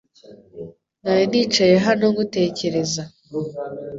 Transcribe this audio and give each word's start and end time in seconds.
Nari 1.03 1.23
nicaye 1.31 1.75
hano 1.85 2.05
ngutekereza. 2.13 3.03